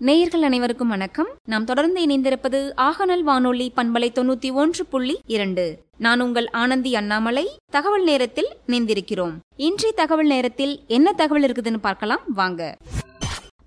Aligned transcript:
நேயர்கள் 0.00 0.42
அனைவருக்கும் 0.42 0.88
வணக்கம். 0.88 1.26
நாம் 1.44 1.64
தொடர்ந்து 1.64 2.06
இணைந்திருப்பது 2.06 2.72
ஆகநல் 2.76 3.20
வானொலி 3.20 3.72
பண்பலை 3.76 4.08
தொண்ணூத்தி 4.12 4.52
ஒன்று 4.52 4.86
புள்ளி 4.86 5.20
இரண்டு. 5.26 5.82
நான் 5.98 6.20
உங்கள் 6.20 6.48
ஆனந்தி 6.48 6.94
அண்ணாமலை. 6.94 7.48
தகவல் 7.72 8.04
நேரத்தில் 8.04 8.48
இணைந்திருக்கிறோம். 8.66 9.32
இன்றைய 9.56 9.96
தகவல் 9.96 10.26
நேரத்தில் 10.26 10.80
என்ன 10.86 11.12
தகவல் 11.12 11.42
இருக்குதுன்னு 11.42 11.76
பார்க்கலாம். 11.76 12.20
வாங்க. 12.26 12.76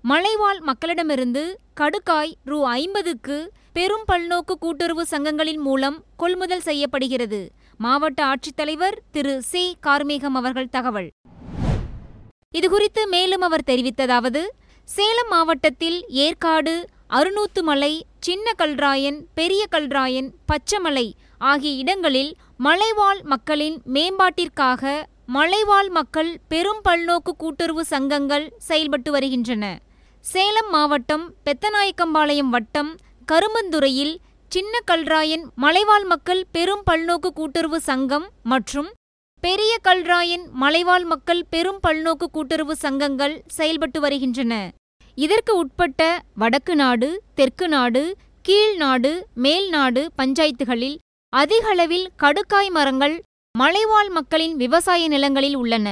மலைவாழ் 0.00 0.58
மக்களிடமிருந்து 0.66 1.54
கடுக்காய் 1.80 2.32
ரூ 2.44 2.66
ஐம்பதுக்கு 2.66 3.50
பெரும் 3.72 4.04
பல்நோக்கு 4.12 4.52
கூட்டுறவு 4.60 5.06
சங்கங்களின் 5.10 5.58
மூலம் 5.58 6.04
கொள்முதல் 6.16 6.60
செய்யப்படுகிறது. 6.60 7.50
மாவட்ட 7.76 8.24
ஆட்சித்தலைவர் 8.24 8.98
திரு 9.10 9.42
சி. 9.42 9.76
கார்மேகம் 9.86 10.34
அவர்கள் 10.34 10.68
தகவல். 10.68 11.10
இதுகுறித்து 12.54 13.08
மேலும் 13.10 13.40
அவர் 13.40 13.62
தெரிவித்ததாவது 13.66 14.42
சேலம் 14.88 15.28
மாவட்டத்தில் 15.28 15.96
ஏற்காடு 16.24 16.74
அருணூத்து 17.10 17.60
மலை 17.62 17.92
சின்ன 18.18 18.52
கல்ராயன் 18.56 19.18
பெரிய 19.34 19.62
கல்ராயன் 19.70 20.28
பச்சமலை 20.50 21.06
ஆகிய 21.50 21.72
இடங்களில் 21.74 22.32
மலைவாழ் 22.56 23.20
மக்களின் 23.22 23.76
மேம்பாட்டிற்காக 23.94 24.92
மலைவாழ் 25.26 25.88
மக்கள் 25.88 26.30
பெரும் 26.48 26.82
பல்நோக்கு 26.88 27.32
கூட்டுறவு 27.36 27.84
சங்கங்கள் 27.84 28.46
செயல்பட்டு 28.58 29.10
வருகின்றன. 29.10 29.64
சேலம் 30.24 30.70
மாவட்டம் 30.70 31.24
பெத்தநாயக்கம்பாளையம் 31.46 32.52
வட்டம் 32.56 32.90
கருமந்துறையில் 33.32 34.14
சின்ன 34.52 34.80
கல்ராயன் 34.86 35.44
மலைவாழ் 35.54 36.04
மக்கள் 36.04 36.42
பெரும் 36.52 36.84
பல்நோக்கு 36.90 37.30
கூட்டுறவு 37.34 37.80
சங்கம் 37.80 38.26
மற்றும் 38.42 38.90
பெரிய 39.44 39.72
கல்ராயன் 39.86 40.44
மலைவாழ் 40.62 41.04
மக்கள் 41.04 41.40
பெரும் 41.50 41.80
பல்நோக்கு 41.86 42.26
கூட்டுறவு 42.32 42.74
சங்கங்கள் 42.76 43.34
செயல்பட்டு 43.46 43.98
வருகின்றன. 44.00 44.52
இதற்கு 45.14 45.52
உட்பட்ட 45.56 46.00
வடக்கு 46.34 46.74
நாடு 46.74 47.08
தெற்கு 47.34 47.66
நாடு 47.68 48.02
கீழ் 48.42 48.76
நாடு 48.76 49.10
மேல் 49.44 49.68
நாடு 49.68 50.02
பஞ்சாயத்துகளில் 50.16 50.96
அதிகளவில் 51.32 52.06
கடுக்காய் 52.22 52.70
மரங்கள் 52.70 53.16
மலைவாழ் 53.54 54.08
மக்களின் 54.08 54.54
விவசாய 54.56 55.08
நிலங்களில் 55.08 55.56
உள்ளன. 55.56 55.88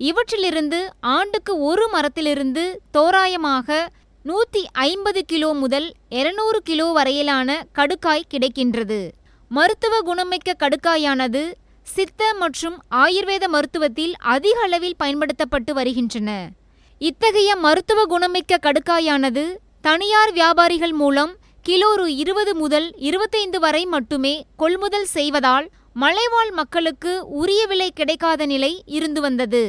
இவற்றிலிருந்து 0.00 0.80
ஆண்டுக்கு 1.00 1.54
ஒரு 1.58 1.86
மரத்திலிருந்து 1.92 2.64
தோராயமாக 2.90 3.78
நூத்தி 4.24 4.64
ஐம்பது 4.72 5.22
கிலோ 5.24 5.52
முதல் 5.52 5.88
இருநூறு 6.08 6.60
கிலோ 6.62 6.88
வரையிலான 6.92 7.58
கடுக்காய் 7.78 8.30
கிடைக்கின்றது. 8.34 9.00
மருத்துவ 9.50 9.94
குணமிக்க 10.08 10.58
கடுக்காயானது 10.64 11.44
சித்த 11.86 12.34
மற்றும் 12.34 12.76
ஆயுர்வேத 12.94 13.44
மருத்துவத்தில் 13.54 14.14
அதிக 14.34 14.56
அளவில் 14.60 14.96
பயன்படுத்தப்பட்டு 14.96 15.74
வருகின்றன. 15.74 16.30
இத்தகைய 17.00 17.56
மருத்துவ 17.56 18.00
குணமிக்க 18.12 18.58
கடுக்காயானது 18.66 19.44
தனியார் 19.80 20.32
வியாபாரிகள் 20.32 20.92
மூலம் 20.92 21.32
கிலோ 21.62 21.94
ரூ 21.94 22.06
இருபது 22.22 22.54
முதல் 22.54 22.88
இருபத்தைந்து 22.98 23.58
வரை 23.60 23.86
மட்டுமே 23.86 24.34
கொள்முதல் 24.56 25.08
செய்வதால் 25.16 25.66
மலைவாழ் 25.92 26.50
மக்களுக்கு 26.50 27.12
உரிய 27.40 27.66
விலை 27.66 27.88
கிடைக்காத 27.90 28.46
நிலை 28.46 28.82
இருந்து 28.86 29.20
வந்தது. 29.20 29.64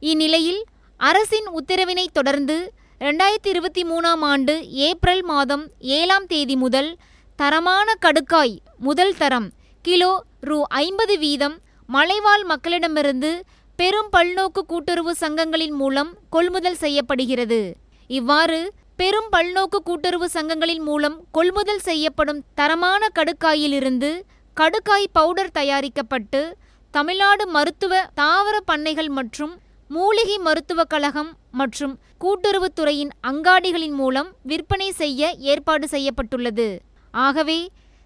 இந்நிலையில் 0.00 0.64
அரசின் 1.00 1.48
உத்தரவினை 1.58 2.06
தொடர்ந்து 2.12 2.56
ரெண்டாயிரத்தி 3.00 3.50
இருபத்தி 3.54 3.82
மூணாம் 3.82 4.22
ஆண்டு 4.32 4.54
ஏப்ரல் 4.88 5.22
மாதம் 5.22 5.64
ஏழாம் 5.98 6.26
தேதி 6.26 6.56
முதல் 6.56 6.90
தரமான 7.38 7.94
கடுக்காய் 8.06 8.56
முதல் 8.78 9.16
தரம் 9.16 9.48
கிலோ 9.84 10.10
ரூ 10.40 10.62
ஐம்பது 10.68 11.18
வீதம் 11.18 11.54
மலைவாழ் 11.88 12.44
மக்களிடமிருந்து 12.50 13.30
பெரும் 13.78 14.10
பல்நோக்கு 14.16 14.62
கூட்டுறவு 14.66 15.14
சங்கங்களின் 15.20 15.70
மூலம் 15.70 16.10
கொள்முதல் 16.30 16.74
செய்யப்படுகிறது. 16.74 17.58
இவ்வாறு 18.06 18.72
பெரும் 18.96 19.28
பல்நோக்கு 19.36 19.78
கூட்டுறவு 19.84 20.28
சங்கங்களின் 20.34 20.84
மூலம் 20.84 21.16
கொள்முதல் 21.30 21.78
செய்யப்படும் 21.78 22.44
தரமான 22.54 23.08
கடுக்காயிலிருந்து 23.18 24.10
கடுக்காய் 24.56 25.08
பவுடர் 25.12 25.52
தயாரிக்கப்பட்டு 25.52 26.56
தமிழ்நாடு 26.90 27.46
மருத்துவ 27.48 28.06
தாவர 28.14 28.56
பண்ணைகள் 28.60 29.08
மற்றும் 29.08 29.60
மூலிகை 29.88 30.38
மருத்துவக் 30.38 30.88
கழகம் 30.88 31.30
மற்றும் 31.50 31.98
கூட்டுறவுத்துறையின் 32.20 33.12
அங்காடிகளின் 33.26 33.96
மூலம் 34.02 34.32
விற்பனை 34.42 34.90
செய்ய 34.92 35.32
ஏற்பாடு 35.38 35.88
செய்யப்பட்டுள்ளது. 35.88 36.80
ஆகவே 37.14 37.60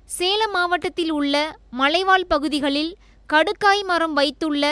சேலம் 0.09 0.50
மாவட்டத்தில் 0.50 1.11
உள்ள 1.11 1.34
மலைவாழ் 1.71 2.27
பகுதிகளில் 2.28 2.93
கடுக்காய் 3.31 3.83
மரம் 3.83 4.12
வைத்துள்ள 4.12 4.65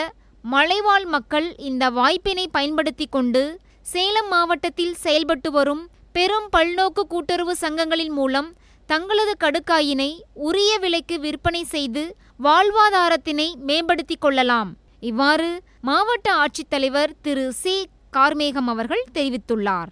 மலைவாழ் 0.43 1.05
மக்கள் 1.05 1.55
இந்த 1.69 1.89
வாய்ப்பினை 1.89 2.45
பயன்படுத்தி 2.51 3.05
கொண்டு 3.05 3.41
சேலம் 3.81 4.27
மாவட்டத்தில் 4.27 4.95
செயல்பட்டு 4.95 5.51
வரும் 5.51 5.83
பெரும் 6.11 6.47
பல்நோக்கு 6.55 7.03
கூட்டுறவு 7.07 7.55
சங்கங்களின் 7.61 8.15
மூலம் 8.19 8.49
தங்களது 8.89 9.33
கடுக்காயினை 9.43 10.11
உரிய 10.47 10.79
விலைக்கு 10.79 11.19
விற்பனை 11.19 11.63
செய்து 11.63 12.03
வாழ்வாதாரத்தினை 12.43 13.49
மேம்படுத்திக் 13.67 14.21
கொள்ளலாம். 14.21 14.71
இவ்வாறு 14.99 15.49
மாவட்ட 15.81 16.27
ஆட்சித்தலைவர் 16.35 17.11
திரு 17.21 17.53
சி. 17.53 17.75
கார்மேகம் 18.17 18.69
அவர்கள் 18.73 19.05
தெரிவித்துள்ளார். 19.13 19.91